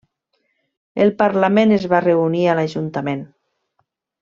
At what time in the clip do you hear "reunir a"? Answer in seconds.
2.07-2.57